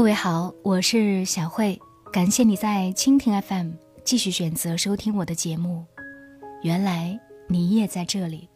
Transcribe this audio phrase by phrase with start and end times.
[0.00, 1.78] 各位好，我是小慧，
[2.10, 3.72] 感谢你在蜻蜓 FM
[4.02, 5.84] 继续选择收听我的节目。
[6.62, 8.48] 原来你也在这里。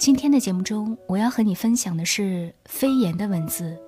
[0.00, 3.78] 今天的节目中，我要和你分享的是飞檐的文字。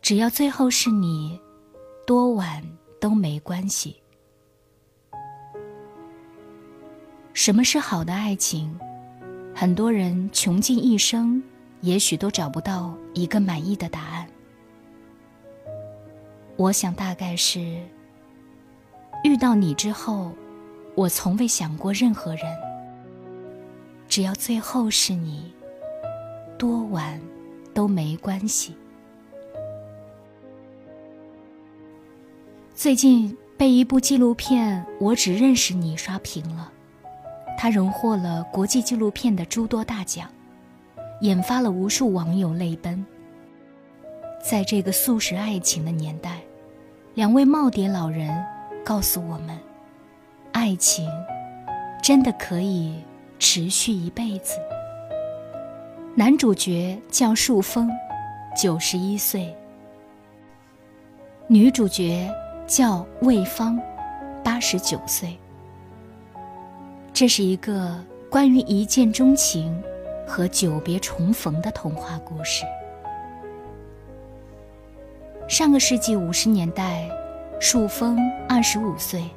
[0.00, 1.38] 只要最后是你，
[2.06, 2.62] 多晚
[2.98, 4.00] 都没关系。
[7.34, 8.74] 什么是好的爱情？
[9.54, 11.42] 很多人穷尽一生，
[11.80, 14.26] 也许都找不到一个满意的答案。
[16.56, 17.60] 我想，大概是
[19.24, 20.32] 遇到你之后，
[20.94, 22.44] 我从未想过任何人。
[24.08, 25.54] 只要最后是你，
[26.58, 27.18] 多晚
[27.72, 28.76] 都没关系。
[32.74, 36.72] 最近被一部纪录片《我只认识你》刷屏了，
[37.56, 40.28] 它荣获了国际纪录片的诸多大奖，
[41.20, 43.04] 引发了无数网友泪奔。
[44.42, 46.40] 在这个速食爱情的年代，
[47.14, 48.30] 两位耄耋老人
[48.84, 49.58] 告诉我们：
[50.52, 51.08] 爱情
[52.02, 52.94] 真的可以。
[53.42, 54.58] 持续一辈子。
[56.14, 57.90] 男主角叫树峰，
[58.54, 59.46] 九十一岁；
[61.46, 62.30] 女主角
[62.66, 63.80] 叫魏芳，
[64.44, 65.34] 八十九岁。
[67.14, 67.98] 这是一个
[68.30, 69.82] 关于一见钟情
[70.30, 72.64] 和久别重逢的童话故事。
[75.48, 77.10] 上个世纪五十年代，
[77.60, 78.16] 树峰
[78.48, 79.28] 二十五岁，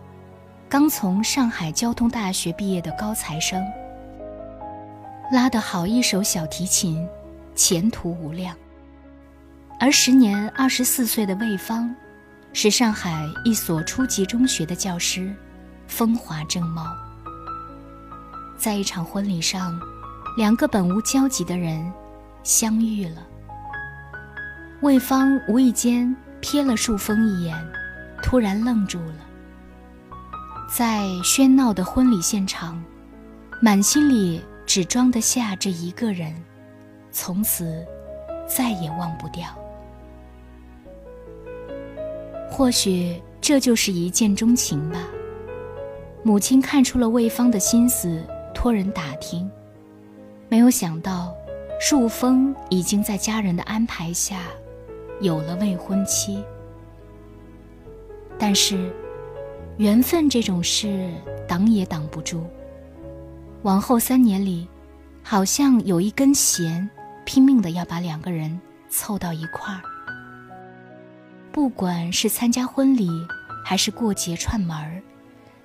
[0.70, 3.66] 刚从上海交通大学毕业的高材生。
[5.32, 7.10] 拉得好一手小提琴，
[7.56, 8.56] 前途无量。
[9.80, 11.94] 而时年二十四岁的魏芳，
[12.54, 15.34] 是上海一所初级中学的教师，
[15.88, 16.86] 风华正茂。
[18.60, 19.78] 在一场婚礼上，
[20.36, 21.92] 两个本无交集的人
[22.44, 23.28] 相遇了。
[24.82, 27.56] 魏芳无意间瞥了树峰一眼，
[28.22, 29.16] 突然愣住了。
[30.70, 32.84] 在喧闹的婚礼现场，
[33.62, 34.42] 满心里。
[34.66, 36.34] 只装得下这一个人，
[37.12, 37.86] 从此
[38.48, 39.46] 再也忘不掉。
[42.50, 45.00] 或许这就是一见钟情吧。
[46.24, 48.24] 母亲看出了魏芳的心思，
[48.56, 49.52] 托人打听，
[50.54, 51.36] 没有想到
[51.80, 54.42] 树峰已经在家人的安排下
[55.20, 56.44] 有了未婚妻。
[58.38, 58.94] 但是，
[59.78, 61.10] 缘分这种事
[61.48, 62.46] 挡也挡不住。
[63.64, 64.68] 往后三年里，
[65.24, 66.88] 好像有一根弦，
[67.26, 69.82] 拼命的要把两个人凑到一块儿。
[71.52, 73.10] 不管是参加婚礼，
[73.66, 75.02] 还是过节串门儿，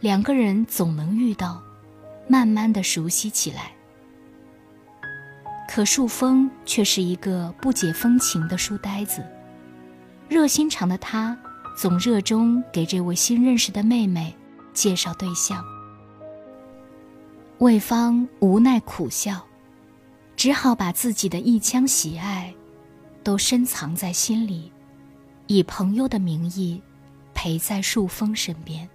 [0.01, 1.63] 两个人总能遇到，
[2.27, 3.73] 慢慢的熟悉起来。
[5.69, 9.23] 可树峰却是一个不解风情的书呆子，
[10.27, 11.39] 热心肠的他，
[11.77, 14.35] 总热衷给这位新认识的妹妹
[14.73, 15.63] 介绍对象。
[17.59, 19.45] 魏芳无奈苦笑，
[20.37, 22.53] 只好把自己的一腔喜爱，
[23.23, 24.73] 都深藏在心里，
[25.49, 26.81] 以朋友的名义，
[27.35, 28.89] 陪在树峰身边。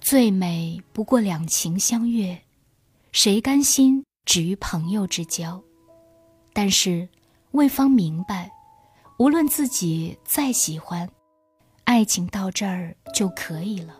[0.00, 2.36] 最美不过两情相悦，
[3.12, 5.58] 谁甘心止于朋友之交？
[6.52, 7.08] 但是
[7.52, 8.50] 魏芳明白，
[9.18, 11.08] 无论自己再喜欢，
[11.84, 13.98] 爱情到这儿就可以了，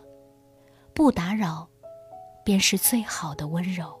[0.93, 1.67] 不打扰。
[2.43, 3.93] 便是最好的温柔。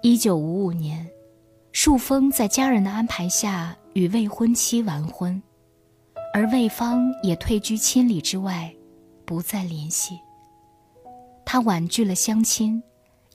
[0.00, 1.06] 一九五五年，
[1.70, 5.42] 树峰在家人的安排下与未婚妻完婚，
[6.32, 8.74] 而魏芳也退居千里之外，
[9.26, 10.18] 不再联系。
[11.44, 12.82] 他婉拒了相亲，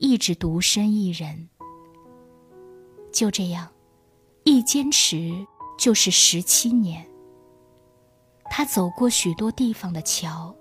[0.01, 1.47] 一直独身一人。
[3.13, 3.69] 就这样，
[4.43, 5.31] 一坚持
[5.77, 7.05] 就是十七年。
[8.45, 10.53] 他走过许多地方的桥。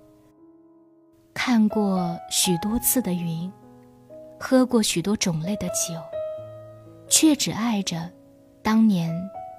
[1.33, 3.51] 看过许多次的云，
[4.39, 5.95] 喝过许多种类的酒，
[7.09, 8.13] 却只爱着
[8.63, 9.11] 当年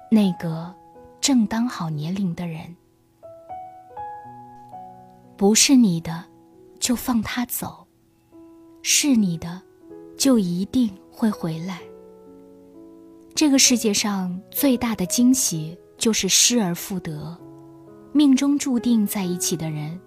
[0.08, 0.72] 那个
[1.20, 2.76] 正当好年龄的人。
[5.36, 6.24] 不是你的，
[6.78, 7.84] 就放他走；
[8.82, 9.60] 是你的，
[10.22, 11.80] 就一定会回来。
[13.34, 17.36] 这个世界上最大的惊喜就是失而复得，
[18.12, 19.98] 命中注定在一起的人，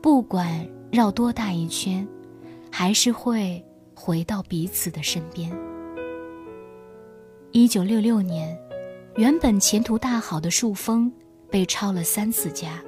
[0.00, 0.68] 不管。
[0.90, 2.06] 绕多大一圈，
[2.70, 3.64] 还是会
[3.94, 5.50] 回到彼此的身边。
[7.52, 8.54] 一九六六年，
[9.16, 11.10] 原本前途大好的树峰
[11.50, 12.82] 被抄了三次家，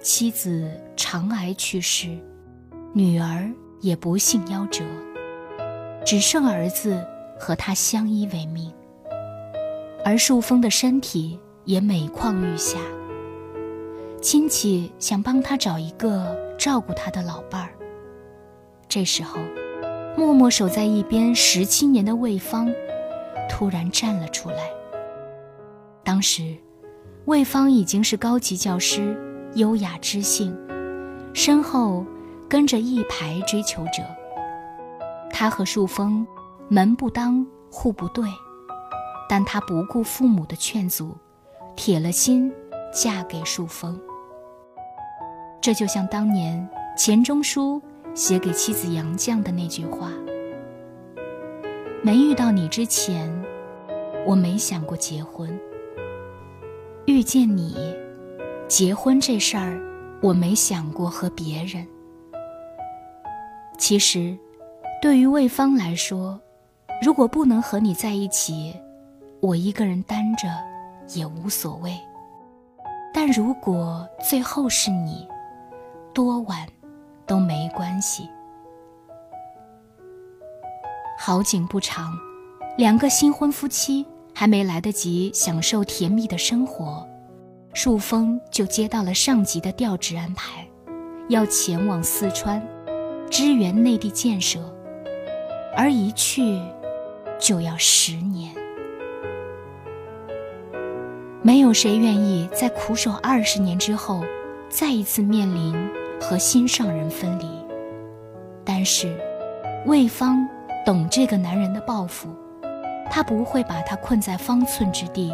[0.00, 2.08] 妻子肠癌去世，
[2.94, 3.52] 女儿
[3.82, 4.82] 也不幸夭折，
[6.06, 7.04] 只剩儿子
[7.36, 8.72] 和他相依为命。
[10.04, 12.78] 而树峰的身体也每况愈下。
[14.22, 17.70] 亲戚想帮他找一个照顾他的老伴儿。
[18.88, 19.40] 这时候，
[20.16, 22.72] 默默守在一边十七年的魏芳，
[23.50, 24.70] 突然站了出来。
[26.04, 26.56] 当时，
[27.24, 29.16] 魏芳已经是高级教师，
[29.54, 30.56] 优雅知性，
[31.34, 32.06] 身后
[32.48, 34.04] 跟着一排追求者。
[35.38, 36.26] 他和树峰
[36.66, 38.26] 门不当户不对，
[39.28, 41.14] 但他不顾父母的劝阻，
[41.76, 42.50] 铁了心
[42.90, 44.00] 嫁给树峰。
[45.60, 46.66] 这就像当年
[46.96, 47.82] 钱钟书
[48.14, 50.10] 写给妻子杨绛的那句话
[52.02, 53.30] ：“没遇到你之前，
[54.26, 55.60] 我没想过结婚。”
[57.04, 57.76] 遇见你，
[58.68, 59.78] 结婚这事儿，
[60.22, 61.86] 我没想过和别人。
[63.76, 64.34] 其实，
[65.00, 66.40] 对于魏芳来说，
[67.02, 68.74] 如果不能和你在一起，
[69.40, 70.48] 我一个人单着
[71.14, 71.96] 也无所谓。
[73.14, 75.26] 但如果最后是你，
[76.12, 76.66] 多晚
[77.26, 78.28] 都没关系。
[81.18, 82.12] 好景不长，
[82.76, 84.06] 两个新婚夫妻。
[84.38, 87.08] 还没来得及享受甜蜜的生活，
[87.72, 90.68] 树峰就接到了上级的调职安排，
[91.30, 92.62] 要前往四川，
[93.30, 94.60] 支援内地建设，
[95.76, 96.58] 而一去，
[97.38, 98.50] 就要十年。
[101.42, 104.24] 没有谁愿意在苦守二十年之后，
[104.70, 105.76] 再一次面临
[106.20, 107.46] 和心上人分离。
[108.64, 109.16] 但是，
[109.84, 110.48] 魏芳
[110.84, 112.28] 懂这个男人的抱负。
[113.08, 115.32] 他不会把他困在方寸之地，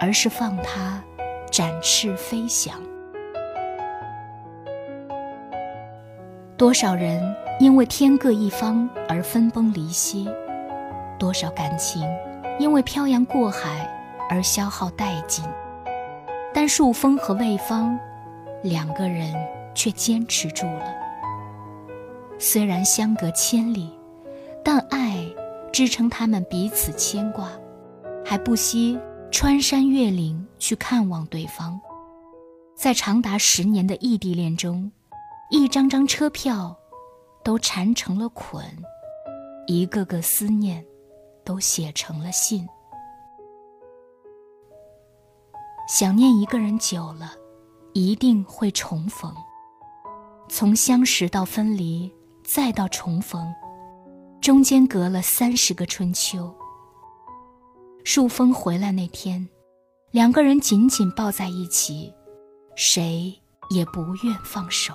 [0.00, 1.02] 而是放他
[1.50, 2.74] 展翅飞翔。
[6.56, 7.20] 多少人
[7.62, 10.28] 因为天各一方而分崩离析，
[11.16, 12.02] 多少感情
[12.58, 13.88] 因为漂洋过海
[14.28, 15.44] 而消耗殆尽，
[16.52, 17.96] 但树峰和魏芳
[18.64, 19.32] 两个人
[19.76, 20.92] 却坚持住了。
[22.36, 23.96] 虽然相隔千里，
[24.64, 25.24] 但爱。
[25.72, 27.48] 支撑他们彼此牵挂，
[28.22, 28.98] 还不惜
[29.30, 31.80] 穿山越岭去看望对方。
[32.76, 34.92] 在长达十年的异地恋中，
[35.50, 36.76] 一张张车票
[37.44, 38.64] 都缠成了捆，
[39.66, 40.84] 一个个思念
[41.44, 42.66] 都写成了信。
[45.88, 47.32] 想念一个人久了，
[47.92, 49.34] 一定会重逢。
[50.48, 52.12] 从相识到分离，
[52.44, 53.52] 再到重逢。
[54.40, 56.52] 中间隔了三十个春秋。
[58.04, 59.48] 树峰回来那天，
[60.10, 62.12] 两个人紧紧抱在一起，
[62.74, 63.32] 谁
[63.70, 64.94] 也不愿放手。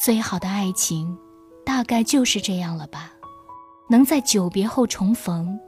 [0.00, 1.18] 最好的爱情，
[1.66, 3.12] 大概就是这样了吧？
[3.90, 5.58] 能在久别后重逢，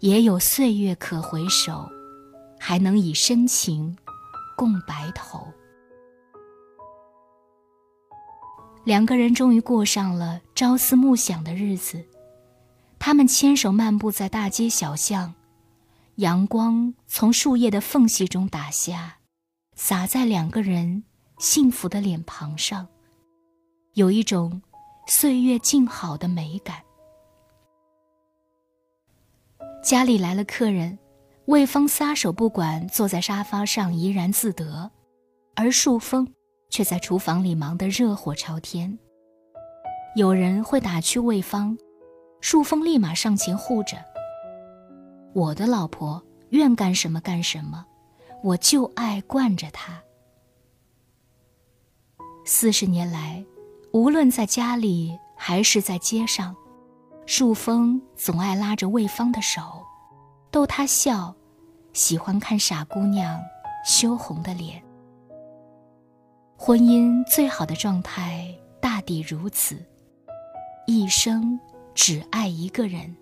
[0.00, 1.86] 也有岁月可回首，
[2.58, 3.94] 还能以深情
[4.56, 5.46] 共白头。
[8.84, 12.02] 两个人终于过上了朝思暮想的日子，
[12.98, 15.34] 他们牵手漫步在大街小巷，
[16.14, 19.18] 阳光从树叶的缝隙中打下，
[19.74, 21.04] 洒在两个人
[21.36, 22.86] 幸福的脸庞上，
[23.96, 24.60] 有一种
[25.06, 26.76] 岁月静好的美感。
[29.82, 30.98] 家里来了客人，
[31.46, 34.90] 魏芳撒手不管，坐在沙发上怡然自得，
[35.54, 36.28] 而树峰。
[36.68, 38.98] 却在厨房里忙得热火朝天。
[40.16, 41.78] 有人会打趣魏芳，
[42.40, 43.96] 树峰立马上前护着。
[45.32, 47.86] 我的老婆愿干什么干什么，
[48.42, 50.02] 我就爱惯着她。
[52.44, 53.42] 四十年来，
[53.96, 56.54] 无论在家里还是在街上，
[57.24, 59.62] 树峰总爱拉着魏芳的手，
[60.50, 61.34] 逗她笑，
[61.94, 63.40] 喜欢看傻姑娘
[63.86, 64.84] 羞红的脸。
[66.58, 69.82] 婚姻最好的状态大抵如此：
[70.86, 71.58] 一生
[71.94, 73.16] 只爱一个人。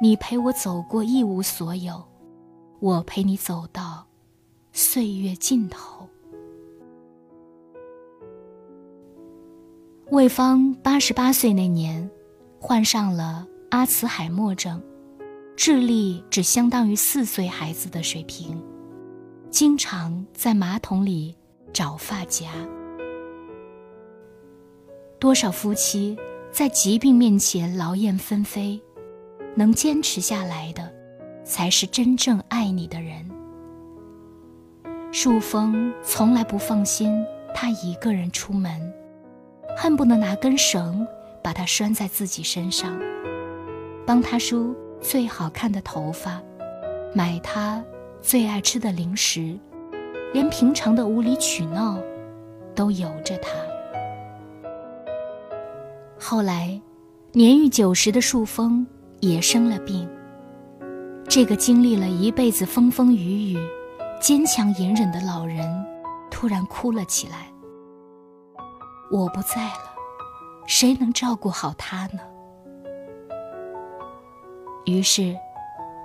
[0.00, 2.02] 你陪我走过一无所有，
[2.78, 4.06] 我陪你走到
[4.72, 6.08] 岁月尽头。
[10.10, 12.10] 魏芳八十八岁那年，
[12.58, 14.82] 患上了阿茨海默症，
[15.56, 18.60] 智力只相当于四岁孩子的水平，
[19.50, 21.36] 经常在马桶里。
[21.72, 22.48] 找发夹。
[25.20, 26.18] 多少夫妻
[26.50, 28.82] 在疾病面前劳燕分飞，
[29.54, 30.92] 能坚持下来的，
[31.44, 33.24] 才是真正爱你的人。
[35.12, 37.24] 树峰从来不放心
[37.54, 38.92] 他一个人出门，
[39.76, 41.06] 恨不得拿根绳
[41.42, 42.98] 把他拴在自己身上，
[44.06, 46.40] 帮他梳最好看的头发，
[47.14, 47.82] 买他
[48.20, 49.58] 最爱吃的零食，
[50.32, 51.98] 连平常的无理取闹
[52.74, 53.50] 都由着他。
[56.18, 56.78] 后来，
[57.32, 58.86] 年逾九十的树峰
[59.20, 60.08] 也生了病。
[61.26, 63.58] 这个经历了一辈子风风雨雨、
[64.20, 65.64] 坚强隐忍的老人，
[66.30, 67.46] 突然哭了起来。
[69.10, 69.94] 我不在了，
[70.66, 72.20] 谁能照顾好他呢？
[74.86, 75.36] 于是，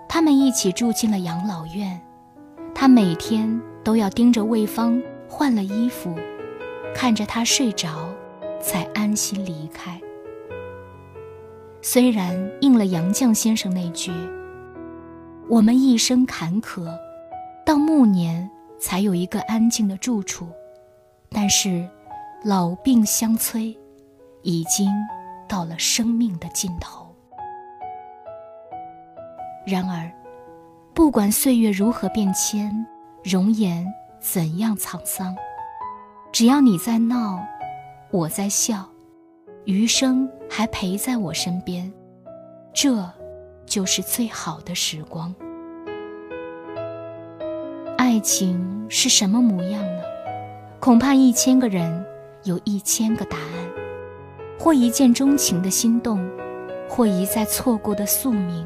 [0.09, 2.01] 他们一起住进了养老院。
[2.73, 6.13] 他每天都要盯着魏芳换了衣服，
[6.93, 8.09] 看着她睡着，
[8.59, 10.01] 才安心离开。
[11.81, 14.11] 虽然应了杨绛先生那句
[15.47, 16.85] ：“我们一生坎坷，
[17.65, 20.47] 到暮年才有一个安静的住处。”
[21.31, 21.87] 但是，
[22.47, 23.75] 老病相催，
[24.43, 24.87] 已经
[25.49, 27.07] 到了生命的尽头。
[29.65, 30.11] 然而，
[30.93, 32.85] 不管岁月如何变迁，
[33.23, 35.35] 容颜怎样沧桑，
[36.31, 37.43] 只要你在闹，
[38.11, 38.87] 我在笑，
[39.63, 41.91] 余生还陪在我身边，
[42.71, 43.11] 这，
[43.65, 45.33] 就是最好的时光。
[47.97, 50.03] 爱情是什么模样呢？
[50.79, 52.05] 恐怕一千个人
[52.45, 53.69] 有一千个答案，
[54.57, 56.25] 或一见钟情的心动，
[56.87, 58.65] 或一再错过的宿命。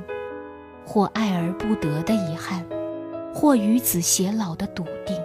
[0.86, 2.66] 或爱而不得的遗憾，
[3.32, 5.16] 或与子偕老的笃定，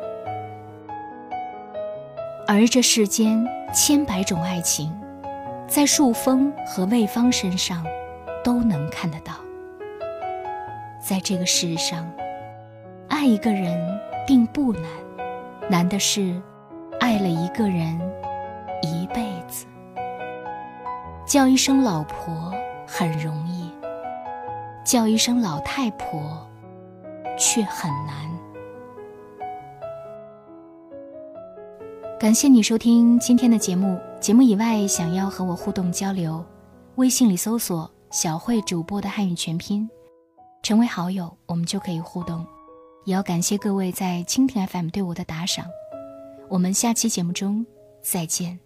[2.47, 3.43] 而这世间
[3.75, 4.93] 千百种爱情，
[5.67, 7.83] 在树峰和魏芳身上
[8.45, 9.33] 都能看得到。
[11.01, 12.07] 在这个世上，
[13.09, 14.83] 爱一个人并不难，
[15.71, 16.39] 难的是
[17.01, 17.99] 爱了一个人
[18.85, 19.67] 一辈子。
[21.27, 22.53] 叫一声老婆
[22.87, 23.73] 很容易。
[24.85, 26.47] 叫一声老太婆，
[27.39, 28.31] 却很难。
[32.21, 33.99] 感谢你收听今天的节目。
[34.21, 36.45] 节目以外，想要和我互动交流，
[36.97, 39.89] 微信里搜索“小慧主播”的汉语全拼，
[40.63, 42.47] 成为好友，我们就可以互动。
[43.05, 45.67] 也要感谢各位在蜻蜓 FM 对我的打赏。
[46.49, 47.67] 我们下期节目中
[48.03, 48.64] 再见。